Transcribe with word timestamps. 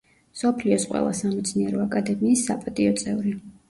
მსოფლიოს 0.37 0.87
ყველა 0.93 1.13
სამეცნიერო 1.21 1.87
აკადემიის 1.87 2.49
საპატიო 2.51 3.01
წევრი. 3.07 3.41